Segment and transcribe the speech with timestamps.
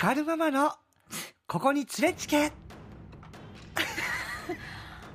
[0.00, 0.70] 光るママの、
[1.48, 2.52] ここに連れつけ。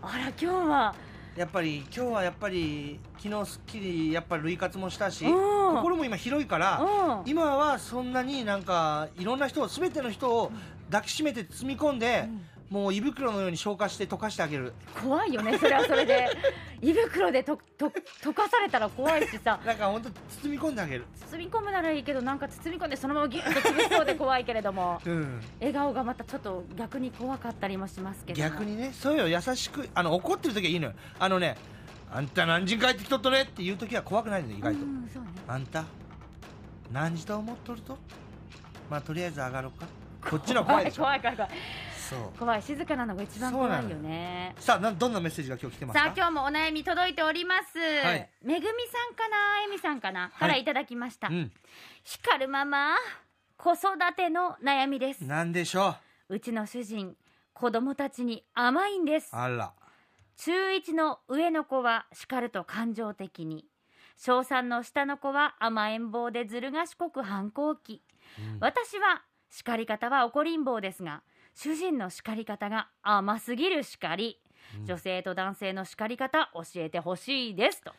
[0.02, 0.94] あら今日は。
[1.38, 5.75] やっぱり、今日はやっぱり、昨日すっきり、やっぱり類活もしたし、うん。
[5.77, 7.30] 心も今広いから、うん。
[7.30, 10.52] 今はそんなになんか、いろんな人を、すべての人を
[10.91, 12.27] 抱きしめて包み込んで、
[12.74, 14.74] もう胃袋のように消化して溶かしてあげる。
[15.00, 16.28] 怖いよねそれはそれで
[16.82, 17.92] 胃袋でとと
[18.24, 21.06] 溶かされたら怖いしさなんか本当包み込んであげる。
[21.30, 25.39] 包み込むならいいけどなんか包み込んでそのままギュッと潰しそうで怖いけれどもうん。
[25.60, 30.94] 笑顔がまたちょっと逆に怖かったりもしますけども逆にね、そうよ、優しく、あの、怒ってる時はいいのよ。
[31.19, 31.55] あのね、
[32.11, 34.81] あんた何時に帰ってきとっとねっていう時は怖くないのよ、意外と。
[34.83, 35.85] うんそうねあんた、
[36.91, 37.99] 何時と思っとると？
[38.89, 39.85] まあ、とりあえず上がろうか。
[40.30, 41.03] こっちのは怖いでしょ。
[41.03, 41.52] 怖い怖い怖い。
[42.38, 44.55] 怖い静かなのが一番怖いよね。
[44.59, 46.05] さあ、などんなメッセージが今日来てますか？
[46.05, 47.81] さあ今日もお悩み届いております、い。
[48.45, 49.63] めぐみさんかな？
[49.67, 51.52] えみさんかな、からいただきました、うん。
[52.03, 52.95] 光るママ
[53.58, 55.23] 子育ての悩みです。
[55.23, 55.95] なんでしょ
[56.30, 56.35] う？
[56.35, 57.16] うちの主人
[57.53, 59.30] 子供たちに甘いんです。
[59.31, 59.73] あら。
[60.36, 63.66] 中1の上の子は叱ると感情的に。
[64.16, 68.03] 小3の下の子は甘えん坊でずる賢く反抗期、
[68.59, 71.23] 私は叱り方は怒りん坊ですが
[71.55, 74.39] 主人の叱り方が甘すぎる叱り、
[74.85, 77.91] 女性と男性の叱り方教えてほしいですと、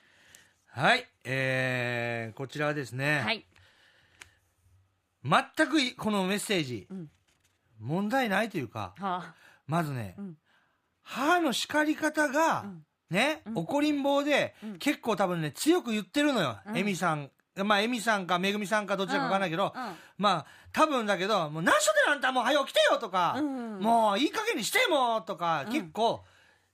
[0.67, 1.07] はい。
[1.25, 3.47] えー、こちらはですね、はい。
[5.25, 7.09] 全くいこのメッセージ、ん。
[7.79, 9.35] 問題ないというか、はあ。
[9.67, 10.37] まずね、ん。
[11.03, 12.67] 母の叱り方が、
[13.09, 16.59] ね、怒りん坊で、結構多分ね、強く言ってるのよ。
[16.75, 17.31] エミさん。
[17.63, 19.95] まあ、エミさんか、めぐみさんか、どっちだかわかんないけど、うんうん。
[20.19, 26.25] まあ、多分だけど、もう、何しょであんたもう早起きてよとか、うんもう、いい加減にしてもとか、結構、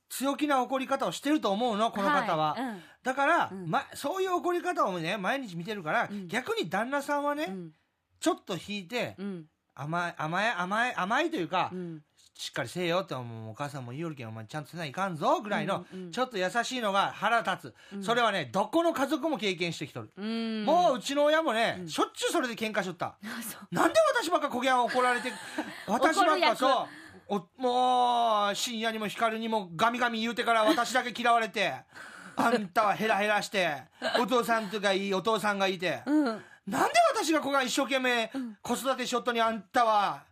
[0.09, 2.55] 強気な怒り方をしてると思うの、この方は。
[2.55, 2.83] はいうん。
[3.03, 7.73] だから、ま、そういう怒り方をね、毎日見てるから、逆に旦那さんはね、ん。
[8.19, 9.47] ちょっと引いて、うん。
[9.75, 12.03] 甘い、甘い、甘い、甘いというか、うん
[12.41, 18.03] しっかりせえよって、もうお母さんも言いよるけん、お前ちゃんとせないかんぞ、ぐらいの、ちょっと優しいのが腹立つ。
[18.03, 20.11] それはね、どこの家族も経験してきとる。
[20.17, 20.65] うん。
[20.65, 23.19] もううちの親もね、しょっちゅうそれで喧嘩しとった。
[23.71, 25.31] なんで私ばっかこげん怒られて、
[25.87, 26.89] 私ばっかそ
[27.29, 31.75] う、おもう、深夜にも光にもガミガミ言うてから私だけ嫌われて、
[32.37, 33.83] あんたはヘラヘラして、
[34.19, 36.25] お父さんとかいい、お父さんがいて、うん。
[36.25, 38.31] なんで私がこが一生懸命
[38.63, 40.23] 子育てしよっとにあんたは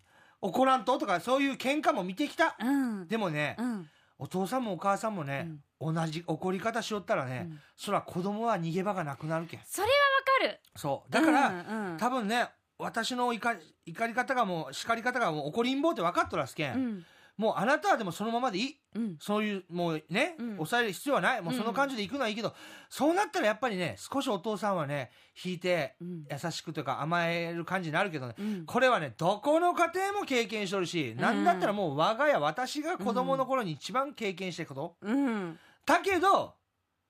[0.41, 0.99] 怒らんと？
[0.99, 2.57] とかそういう喧嘩も見てきた。
[2.61, 3.87] うんでもね、うん
[4.21, 5.49] お父さんもお母さんもね、
[5.81, 9.61] 同じ怒り方しよったらね、そら子供は逃げ場がなくなるけん。
[9.65, 11.13] それはわかるそう。
[11.13, 17.05] だから、多分ね、私の怒り怒り方がもう、叱り方がもう怒りん坊って分かっとらすけん。
[17.39, 18.77] うんもうあなたはでもそのままでいい。
[18.97, 19.17] うん。
[19.21, 20.57] そういう、もうね、ん。
[20.57, 21.41] 抑える必要はない。
[21.41, 22.53] もうその感じで行くのはいいけど、
[22.91, 25.13] そうなったらやっぱりね、少しお父さんはね、
[25.45, 26.25] 引いて、ん。
[26.29, 28.67] 優しくというか甘える感じになるけどね、ん。
[28.67, 34.97] これはね、どこの家庭も経験しとるし、なんだったらもう我が家、私が子供の頃に一番経験してること。
[35.03, 35.59] うん。
[35.87, 36.55] だけど、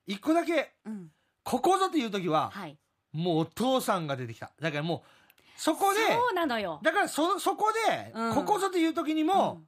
[0.05, 1.07] 一個だけ、うん。
[1.43, 2.77] ここぞっていう時は、はい。
[3.13, 4.51] もうお父さんが出てきた。
[4.61, 5.01] だからもう、
[5.57, 6.79] そこで、そうなのよ。
[6.83, 8.35] だからそ、そこで、うん。
[8.35, 9.63] ここぞという時にも、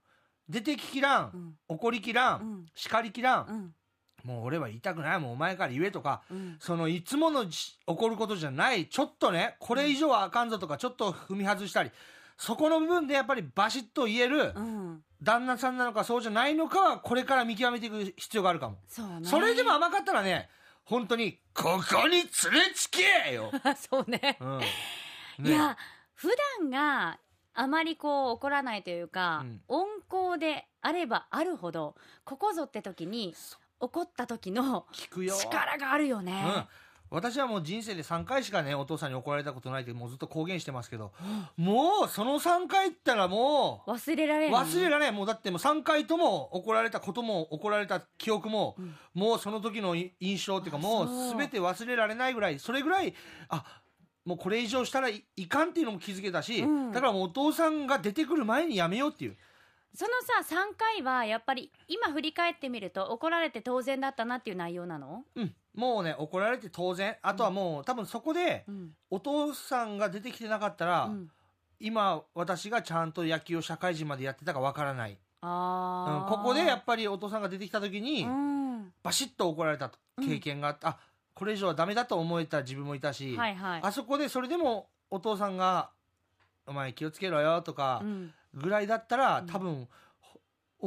[0.52, 2.66] 出てききらん、怒りきらん、うん。
[2.76, 3.76] 叱りきらん、うん。
[4.24, 6.58] もう俺は言いたくない、もうお前から言えとか、ん。
[6.60, 11.92] そのいつものし起こることじゃない、ちょっとね、これ以上はあかんぞとか、ちょっと踏み外したり、
[12.38, 15.04] そこの部分でやっぱりバシッと言える、うん。
[15.24, 18.78] 旦那さんなのかそうじゃないのかは、これから見極めていく必要があるかも。
[18.90, 19.28] そうね。
[19.28, 20.50] それでも甘かったらね、
[20.84, 22.30] 本当に、ここに連れ
[22.76, 23.52] つけよ、
[23.90, 24.38] そうね。
[24.42, 24.60] うん。
[24.60, 24.66] ね
[25.44, 25.78] いや
[26.14, 26.30] 普
[26.60, 27.20] 段が
[27.54, 29.86] あまりこう怒らないというか、うん温
[30.34, 31.96] 厚であればあるほど
[32.26, 33.34] ここぞって時に
[33.80, 34.86] 怒った時の。
[34.92, 36.64] 力があるよね、うん。
[37.12, 41.12] 私はもう人生で3回しかね、お父さんに怒られたことないってもうずっと公言してますけど、
[41.58, 45.12] もうその3回ったらもう、忘れられない忘れられない。
[45.12, 48.78] もうだってもう3回とも怒られたことも怒られた記憶も、
[49.14, 53.14] もうその時のい印象っていうかもう全て忘れられないぐらい、それぐらい、
[53.50, 53.81] あ、
[54.26, 56.92] もうこれ以上したらいいかんっていうのも気づけたし、うん。
[56.92, 59.38] だからもうお父さんが出てくる前にやめようっていう。
[59.94, 60.12] その
[60.46, 65.26] さ3回はやっぱり今振り返ってみると怒られて当然だったなっていう内容なの？
[65.36, 65.54] うん。
[65.74, 67.16] もうね、怒られて当然。
[67.22, 68.90] あとはもう、多分そこで、ん。
[69.10, 71.30] お父さんが出てきてなかったら、ん。
[71.80, 75.12] 今、私がちゃんと野球を社会人までやってたかわからない。
[75.12, 75.18] うん。
[75.42, 78.94] あ、あ、ここでやっぱりお父さんが出てきた時に、うん。
[79.02, 79.92] バシッと怒られた
[80.22, 80.98] 経験があって、あ、
[81.42, 83.80] これ以上はダメだと思えた自分もいたし、はいはい。
[83.82, 85.90] あそこでそれでもお父さんが、
[86.68, 89.88] お前気をつけろよとかうん、ぐらいだったら、多分、
[90.20, 90.40] ほ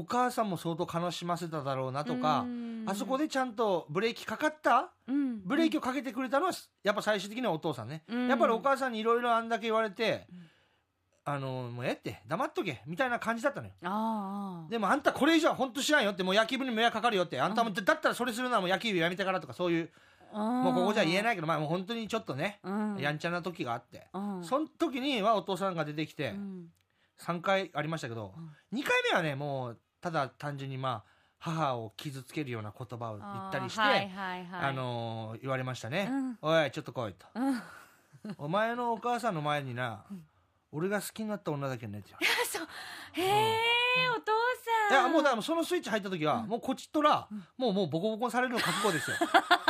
[0.02, 4.92] お母さんも相当悲しませただろうなとかうん、あそこでちゃんとブレーキかかった？
[5.08, 5.44] うん。
[5.44, 6.52] ブレーキをかけてくれたのは、
[6.84, 8.04] やっぱ最終的にはお父さんね。
[8.06, 8.28] うん。
[8.28, 10.28] やっぱりお母さんにいろいろあんだけ言われて、
[11.24, 13.72] あのもうええって黙っとけみたいな感じだったのよ。
[14.70, 19.90] でもあんたこれ以上は本当知らんよってもう野球部に迷惑かかるよってあんたも、うだったらそれするのはもう野球部やめてからとかそういう
[20.38, 22.96] ももうここじゃ言えないけどまあもう本当にちょっとね、うん。
[22.98, 24.44] やんちゃな時があって、うん。
[24.44, 26.66] その時にはお父さんが出てきてうん。
[27.20, 28.34] 3回ありましたけど、
[28.72, 34.74] 2回目はねもうただ単純にまあ母を傷つけるような言葉を言ったりしてあ,、はいはいはい。
[34.74, 36.38] のー言われましたね、うん。
[36.42, 37.26] おいちょっと来いと。
[37.34, 37.62] うん。
[38.38, 40.04] お前のお母さんの前にな、
[40.72, 42.66] 俺が好きになった女だけねって言われてそう
[43.12, 44.24] へえお父い
[44.90, 45.04] さん。
[45.04, 47.28] やもうだからそのスイッチ入った時は、もうこっちとら、
[47.58, 49.16] もうもうボコボコにされるの覚悟ですよ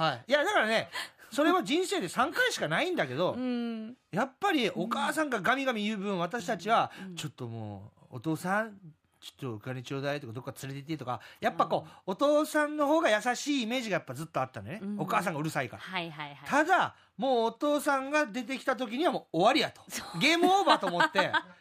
[0.00, 0.24] はい。
[0.28, 0.88] いやだからね
[1.30, 3.96] それは人生で3回しかないんだけど、 うん。
[4.10, 7.16] やっぱりお母さんがガミガミ言う分私たちはうん。
[7.16, 8.76] ちょっともうお父さん
[9.20, 14.80] ちょっとお金ちょうだいとかどっか連れて行ってとかやっぱこうお父さんの方が優しいイメージがやっぱずっとあったのね。
[14.82, 15.00] うん。
[15.00, 15.82] お母さんがうるさいから。
[15.82, 16.38] はいはいはい。
[16.48, 19.82] ただもうお父さんが出てきた時にはもう終わりやと。
[20.18, 21.30] ゲームオーバーと思って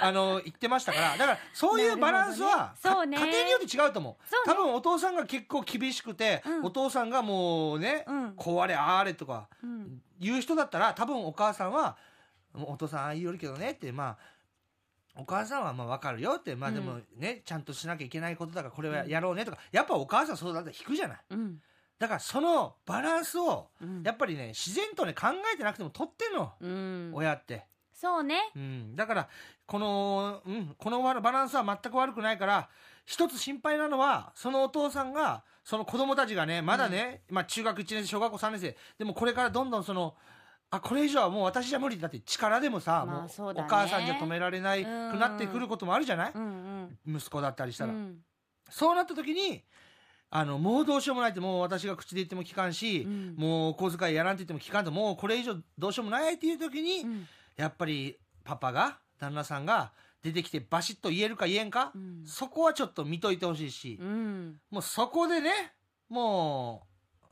[0.00, 1.16] あの言ってましたから。
[1.16, 2.80] だからそういうバランスは、ね。
[2.80, 3.16] そうね。
[3.16, 4.22] か家庭によって違うと思う。
[4.22, 4.38] ね。
[4.46, 6.64] 多分お父さんが結構厳しくて、うん。
[6.64, 8.32] お父さんがもうね、うん。
[8.36, 10.02] こうあれああれとかうん。
[10.20, 11.96] 言う人だったら多分お母さんは
[12.52, 14.38] 「もうお父さんああ言うけどね」ってまあ
[15.16, 21.18] お母さんはまあ分かるよってまあでもね、ちゃんとしなきゃいけないことだからこれはやろうねとかやっぱお母さんそうだったら引くじゃない。
[21.30, 21.60] うん。
[21.98, 24.02] だからそのバランスをうん。
[24.02, 27.10] やっぱりね自然とね考えてなくても取ってんの、うん。
[27.14, 27.66] 親って、
[28.00, 28.38] そうね。
[28.54, 29.28] うん、だから
[29.66, 32.68] この、うん、このバランスは全く悪くないから
[33.04, 40.14] 一つ心配なのはそのお父さんがその子供たちがねまだね、まあ、中学1年生小学校3年生でもこれからどんどんその
[40.70, 41.98] あこれ以上はもう私じゃ無理。
[41.98, 46.98] だって力でもさ、まあもうお母さんじゃ止められないくなってくることもあるじゃない、うん。
[47.06, 47.16] うん。
[47.16, 48.18] 息子だったりしたら、うん。
[48.68, 49.64] そうなった時に
[50.28, 53.34] あのもうどうしようもないってもう私が口で言っても聞かんし、うん。
[53.38, 57.26] もうお小遣いやらんって言っても聞かんともうこれ以上どうしようもないっていう時に、うん
[57.58, 62.22] やっぱりパパが旦那さんが出てきてバシッと言えるか言えんか、うん。
[62.24, 64.60] そこはちょっと見といてほしいし、うん。
[64.70, 65.74] もうそこでね
[66.08, 66.86] も
[67.20, 67.26] う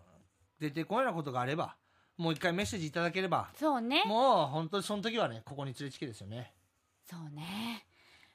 [0.61, 1.77] 出てこないようなことがあれば
[2.17, 4.03] もう一回メッセージいただければそうね。
[4.07, 6.53] もう本当にその時はねここに連れてきてですよね。
[7.09, 7.87] そうね。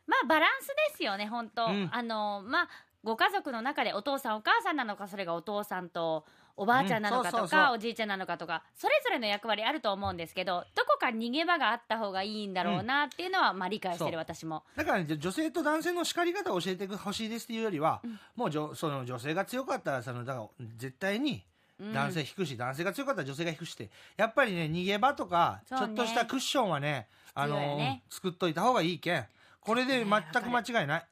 [0.07, 1.89] まあバランスですよね本当、うん。
[1.91, 2.69] あのまあ
[3.03, 6.25] ご家族の中でお父さんお母さんなのかそれがお父さんと
[6.57, 14.63] おばあちゃんなのかとか、おじいちゃんなのかとかそれぞれの役割あると思うんですけどどこか逃げ場があった方がいいんだろうなっていうのは、まあ理解してる私も。
[14.75, 18.19] だから、ね、女性と男性の叱り方を教えてほしいですっていうよりは、うん。
[18.35, 21.43] もうじょその女性が強かったらそのだから絶対に
[21.79, 21.93] うん。
[21.93, 28.03] 男性引くし、男性が強かったら女性が引くしってやっぱりね逃げ場とか、ちょっとしたクッションはねあのね。
[28.09, 29.25] 作っといた方がいいけん。
[29.61, 31.05] これで全く間違いない。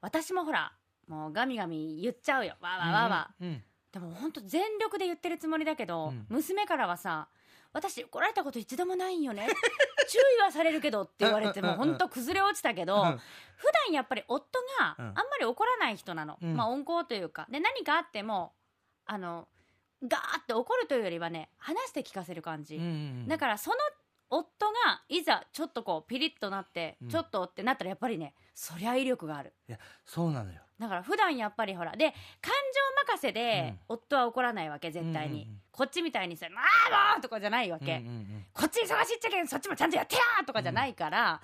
[0.00, 0.72] 私もほら
[1.08, 2.54] もうガミガミ言っちゃうよ。
[2.60, 3.44] わーわーわーわー。
[3.44, 3.62] うんうん
[3.94, 6.26] でも本当全力で言ってるつもりだけど、うん。
[6.28, 7.28] 娘からはさ
[7.72, 9.46] 私怒られたこと一度もないんよね
[10.08, 13.20] 注意はされるけどって言われても本当崩れ落ちたけど、うん。
[13.56, 15.10] 普段やっぱり夫があうん。
[15.10, 16.56] んまり怒らない人なの、うん。
[16.56, 17.46] まあ温厚というか。
[17.48, 18.52] で何かあっても
[19.06, 19.46] あの
[20.02, 23.28] ガーって怒るというよりはね話して聞かせる感じ、うんうん。
[23.28, 23.76] だからその
[24.28, 27.08] 夫がいざちょっとこうピリッとなって、うん。
[27.10, 29.54] ちょっとってなったらやっぱりねそりゃ威力がある。
[29.68, 30.63] いやそうなのよ。
[30.78, 32.06] だから普段やっぱりほらで
[32.40, 32.52] 感
[33.06, 35.60] 情任せで夫は怒らないわけ絶対に、うんうんうん。
[35.70, 41.40] こっちみたいにさ「まあもう!」とかじゃないわけ、うんうんうんこっち忙しいっちゃけんそっちもちゃんとやってやーとかじゃないから、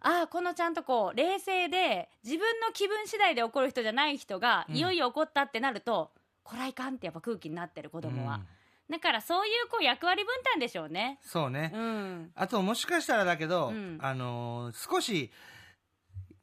[0.00, 4.76] ああこのちゃんとこう冷静で自分の気分次第で怒る人じゃない人が、うん。
[4.76, 6.10] いよいよ怒ったってなると
[6.42, 8.46] こらいかんってやっぱ空気になってる子供は、うん。
[8.90, 11.18] だからそういうこう役割分担でしょうね。
[11.22, 11.70] そうね。
[11.74, 12.32] うん。
[12.34, 13.98] あともしかしたらだけど、うん。
[14.00, 15.30] あのー少し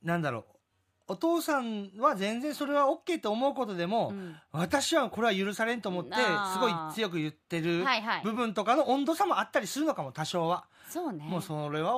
[0.03, 0.45] なんだろう
[1.07, 4.35] お父さんは全然それは OK と思うことでも、うん。
[4.51, 6.13] 私はこれは許されんと思って
[6.53, 7.83] すごい強く言ってる
[8.23, 11.23] 部分とかの温度差もあったりするのかも多少は、そうね。
[11.23, 11.93] もうそれは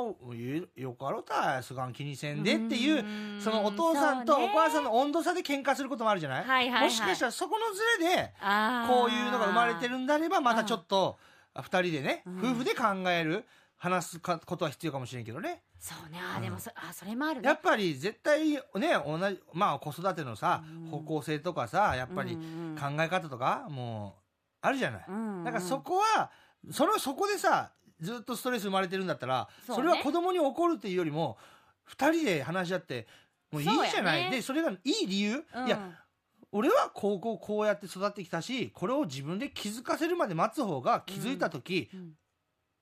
[0.76, 6.84] よかろうたすがん気にせんでっていううんそのお父さんとお母さんの温度差で喧嘩することもあるじゃない、はいはいはい。
[6.86, 8.34] もしかしたらそこのズレで
[8.88, 11.18] こういうのが生まれてるんであればまたちょっと
[11.56, 12.40] 2人でね、うん。
[12.52, 13.46] 夫婦で考える
[13.78, 16.18] 話すかことは必要かもしれんけどねそうね。
[16.18, 17.48] あーでもそ,、あそれもあるね。
[17.50, 18.62] やっぱり絶対ね
[19.06, 20.90] 同じまあ子育てのさ、うん。
[20.90, 24.22] 方向性とかさやっぱりうん考え方とかもう
[24.62, 26.32] あるじゃない、うんうんだからそこは
[26.72, 31.38] それそこでさずっとストレス生まれてるんだったらそ,、れは子供に怒るっていうよりも
[31.90, 33.06] 2人で話し合って
[33.52, 34.38] もういいじゃない、ね。
[34.38, 35.68] でそれがいい理由、うん。
[35.68, 36.00] いや
[36.54, 42.14] 俺はこうこうこうやって育ってきたしこれを自分で気づかせるまで待つ方が気づいた時、うん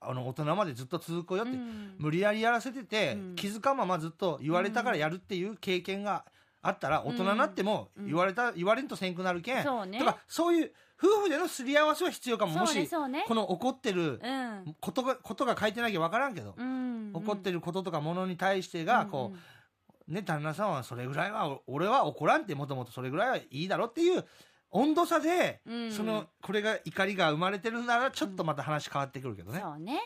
[0.02, 1.96] あの大人までずっと続くよって、うん。
[2.00, 3.36] 無理やりやらせてて、うん。
[3.36, 6.26] 気づかんままずっと言われたからやるっていう経験が
[6.64, 8.08] あったら大人になってもうん。
[8.08, 10.00] 言われた、言われんとせんくなるけん、そうね。
[10.00, 12.54] とかそういう夫婦でのすり合わせは必要かも。
[12.54, 12.88] もしね。
[13.28, 14.76] この怒ってるうん。
[14.80, 17.12] ことがことが書いてなきゃ分からんけど、うん。
[17.14, 24.26] 怒ってることとかものに対してがこう、ね旦那さんはそれぐらいはお俺は怒らんってもともとそれぐらいはいいだろっていう
[24.72, 25.74] 温度差で、うん。
[25.74, 30.00] うんそのこれが怒りが生まれてるならちょっとまた話変わってくるけどね、そうね。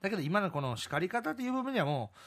[0.00, 2.18] だけど今のこの叱り方っていう部分にはもう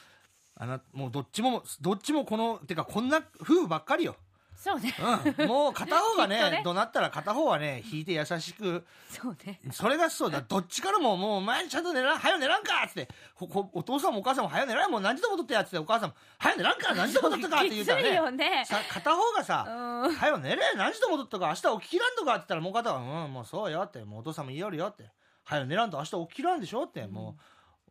[0.58, 4.16] あのもうどっちもどっちもこのてかこんな夫婦ばっかりよ、
[4.56, 4.94] そうね。
[5.38, 6.62] うん、もう片方がね ね。
[6.64, 8.86] 怒鳴ったら片方はね引いて優しく。
[9.10, 9.60] そうね。
[9.72, 10.42] それがそうだ。
[10.42, 13.10] どっちからももうお前ちゃんと寝らんはよ寝らんかっつって。
[13.40, 18.14] お父さんもお母さんもはよ寝らんもう何時ともとってやっつってお母さんもはよ寝らんから 何時ともとったかって言うたらね。
[18.14, 18.66] よね。
[18.66, 25.12] さ片方がうさん「はよ寝れ何時ともとったか明日起ききらんとか」って言ったらもう片方は「うんもうそうよ」って「もうお父さんも言いよるよ」って
[25.44, 27.06] 「はよ寝らんと明日起ききらんでしょ」って。
[27.08, 27.42] もう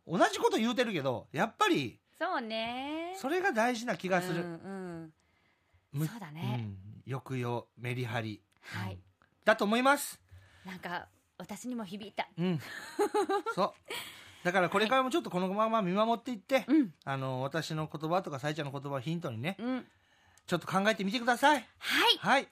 [0.07, 3.13] 同じこと言うてるけどやっぱりそうね。
[3.17, 5.01] それが大事な気がする、うんうん。
[5.03, 5.11] む
[5.99, 6.59] そうだね。
[6.59, 8.41] うん抑揚メリハリ。
[8.61, 8.97] はい。
[9.43, 10.19] だと思います。
[10.65, 12.27] なんか私にも響いた。
[12.37, 12.59] うん。
[13.53, 13.73] そう。
[14.43, 16.93] だからこれからもちょっとこのまま見守っていって、うん。
[17.03, 19.87] あの私の言葉とかさいちゃんの言葉をヒントにねうん。
[20.47, 21.67] ちょっと考えてみてください。
[21.77, 22.17] はい。
[22.17, 22.47] はい。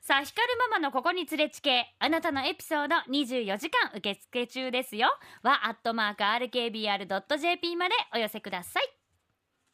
[0.00, 5.08] さあ、光るママのここに連れちけ、あなたのエピソード24時間受付中ですよ。
[5.42, 9.01] は、アットマーク RKBR.jp までお寄せください。